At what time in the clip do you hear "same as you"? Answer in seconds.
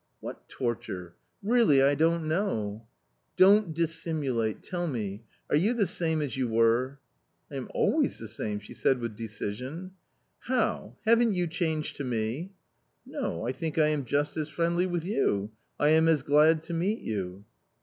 5.85-6.47